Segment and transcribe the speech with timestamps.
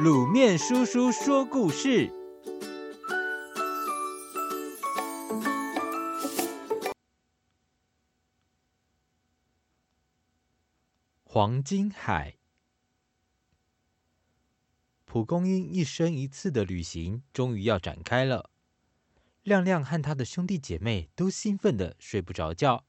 [0.00, 2.10] 卤面叔叔说故事：
[11.24, 12.38] 黄金海。
[15.04, 18.48] 蒲公英一生一次的旅行终于要展开了。
[19.42, 22.86] 亮亮和他的兄弟姐妹都兴奋得睡不着觉。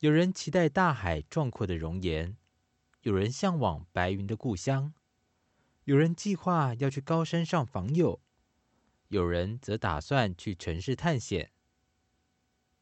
[0.00, 2.36] 有人期待大海壮阔的容颜，
[3.02, 4.92] 有人向往白云的故乡。
[5.86, 8.20] 有人计划要去高山上访友，
[9.06, 11.52] 有人则打算去城市探险。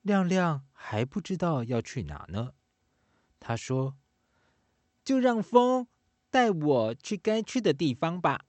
[0.00, 2.54] 亮亮还不知道要去哪呢。
[3.38, 3.98] 他说
[5.04, 5.86] ：“就让风
[6.30, 8.46] 带我去该去的地方吧。”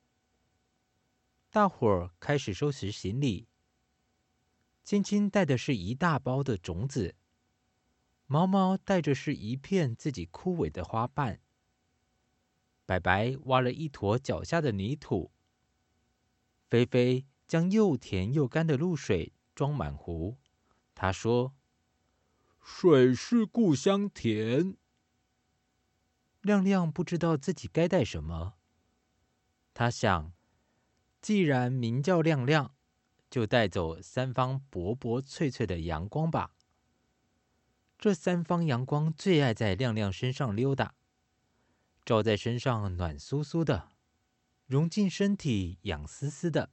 [1.51, 3.49] 大伙儿开始收拾行李。
[4.85, 7.15] 青青带的是一大包的种子，
[8.25, 11.41] 毛毛带着是一片自己枯萎的花瓣。
[12.85, 15.31] 白白挖了一坨脚下的泥土，
[16.69, 20.37] 菲菲将又甜又干的露水装满壶。
[20.93, 21.55] 她说
[22.63, 24.77] ：“水是故乡甜。”
[26.41, 28.53] 亮亮不知道自己该带什么。
[29.73, 30.31] 他想，
[31.21, 32.75] 既然名叫亮亮，
[33.29, 36.55] 就带走三方薄薄脆脆的阳光吧。
[37.97, 40.93] 这三方阳光最爱在亮亮身上溜达。
[42.05, 43.89] 照在身上暖酥酥的，
[44.67, 46.69] 融进身体痒丝丝的，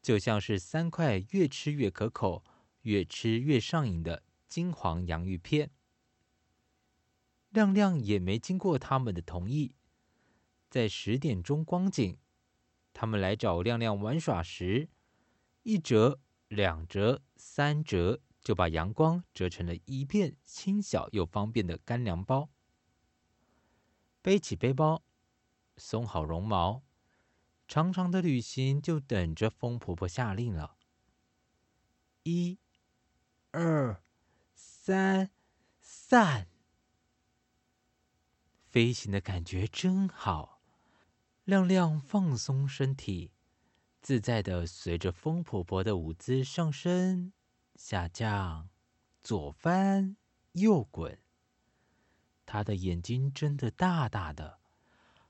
[0.00, 2.44] 就像是三块越吃越可口、
[2.82, 5.72] 越吃越上瘾的金黄洋芋片。
[7.50, 9.74] 亮亮也没经过他们的同意，
[10.70, 12.16] 在十点钟光景，
[12.92, 14.88] 他们来找亮亮玩耍时，
[15.64, 22.50] 一折、两折、三折，就把阳光折成了一片轻小又方便的干粮包。
[24.26, 25.04] 背起背包，
[25.76, 26.82] 松好绒毛，
[27.68, 30.76] 长长的旅行就等着风婆婆下令了。
[32.24, 32.58] 一、
[33.52, 34.02] 二、
[34.56, 35.30] 三，
[35.80, 36.48] 散！
[38.68, 40.60] 飞行的感觉真好，
[41.44, 43.30] 亮亮放松身体，
[44.02, 47.32] 自在的随着风婆婆的舞姿上升、
[47.76, 48.68] 下降、
[49.22, 50.16] 左翻、
[50.54, 51.16] 右滚。
[52.46, 54.60] 他的眼睛睁得大大的，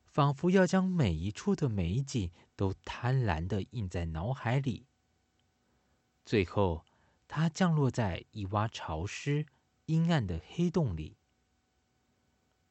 [0.04, 4.87] 仿佛要将每一处的美景都贪婪地印在脑海里。
[6.25, 6.84] 最后，
[7.27, 9.47] 他降落在一洼潮湿、
[9.87, 11.16] 阴暗的黑洞里。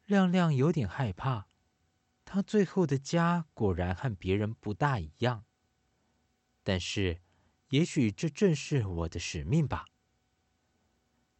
[0.04, 1.48] 亮亮有点害怕，
[2.24, 5.44] 他最后的家果然和别人不大一样。
[6.62, 7.20] 但是，
[7.70, 9.86] 也许这正是我的使命吧。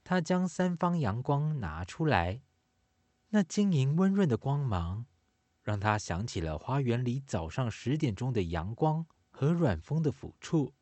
[0.02, 2.42] 他将三方阳光拿出来。
[3.36, 5.04] 那晶莹温润的光芒，
[5.62, 10.72] 让他想起了花园里早上十点钟的阳光和软风的抚触，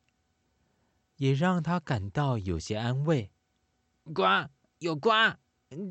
[1.17, 3.33] 也让他感到有些安慰。
[4.05, 4.23] 呱，
[4.79, 5.11] 有呱！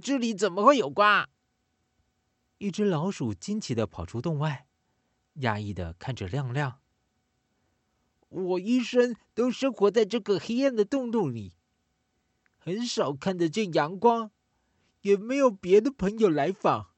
[0.01, 1.25] 这里怎么会有呱？
[2.59, 4.65] 一只老鼠惊奇的跑出洞外，
[5.41, 6.79] 讶异的看着亮亮。
[8.29, 11.51] 我一生都生活在这个黑暗的洞洞里，
[12.55, 14.31] 很少看得见阳光。
[15.03, 16.91] 也没有别的朋友来访，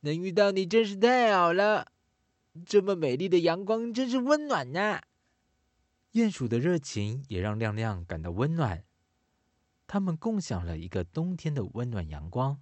[0.00, 1.92] 能遇到你真是太好了。
[2.66, 5.00] 这么美丽的阳光真是温暖呐！
[6.12, 8.84] 鼹鼠的热情也让亮亮感到温暖，
[9.86, 12.60] 他们共享了一个冬天的温暖阳光。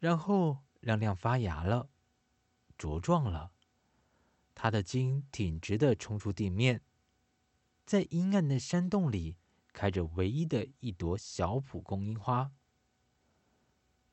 [0.00, 1.88] 然后亮亮发芽了，
[2.76, 3.52] 茁壮了，
[4.56, 6.82] 他的茎挺直的冲出地面，
[7.84, 9.36] 在阴暗的山洞里
[9.72, 12.50] 开着唯一的一朵小蒲公英花。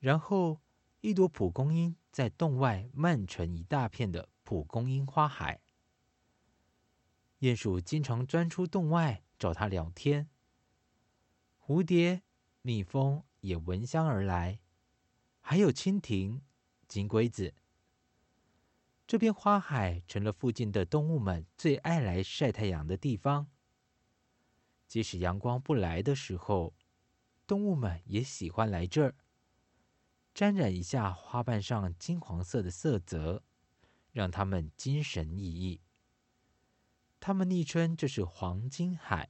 [0.04, 0.60] 然后，
[1.00, 5.62] 一朵蒲公英在洞外漫成一大片的蒲公英花海。
[7.40, 10.30] 鼹鼠经常钻出洞外找它聊天。
[11.58, 12.22] 蝴蝶、
[12.62, 14.60] 蜜蜂也闻香而来，
[15.40, 16.42] 还有蜻蜓、
[16.90, 17.54] 金龟子。
[19.08, 23.50] 这片花海成了附近的动物们最爱来晒太阳的地方。
[24.86, 26.74] 即使阳光不来的时候，
[27.48, 29.16] 动物们也喜欢来这儿。
[30.34, 33.44] 沾染一下花瓣上金黄色的色泽，
[34.12, 35.80] 让它们精神奕奕。
[37.20, 39.30] 他们昵称这是黄金海。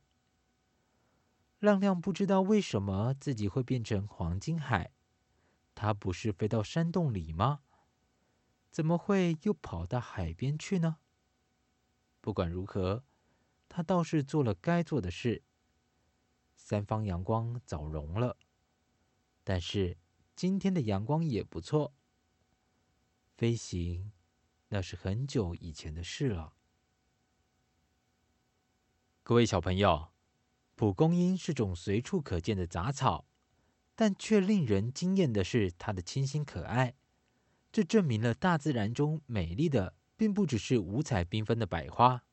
[1.59, 4.91] 亮亮不知道为什么自己会变成黄金海，
[5.75, 7.61] 他不是飞到山洞里吗？
[8.71, 10.97] 怎么会又跑到海边去呢？
[12.21, 13.03] 不管如何，
[13.67, 15.43] 他倒是做了该做的事。
[16.55, 18.37] 三方阳光早融了，
[19.43, 19.97] 但是。
[20.35, 21.93] 今天的阳光也不错。
[23.35, 24.11] 飞行、
[24.69, 26.53] 那是很久以前的事了。
[29.21, 30.09] 各位小朋友，
[30.75, 33.25] 蒲公英是种随处可见的杂草，
[33.95, 36.95] 但却令人惊艳的是它的清新可爱。
[37.71, 42.23] 这证明了大自然中美丽的，并不只是五彩缤纷的百花，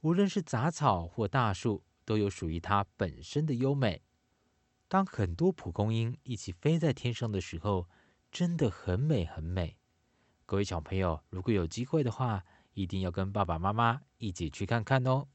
[0.00, 4.02] 无论是杂草或大树，都有属于它本身的优美。
[4.92, 7.88] 当很多蒲公英一起飞在天上的时候，
[8.30, 9.78] 真的很美很美。
[10.44, 12.44] 各位小朋友，如果有机会的话，
[12.74, 15.28] 一定要跟爸爸妈妈一起去看看哦。